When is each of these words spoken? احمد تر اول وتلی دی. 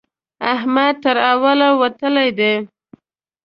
احمد 0.53 0.93
تر 1.03 1.17
اول 1.31 1.59
وتلی 1.81 2.29
دی. 2.37 2.53